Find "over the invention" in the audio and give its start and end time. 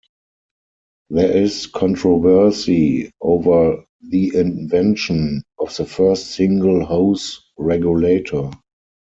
3.21-5.43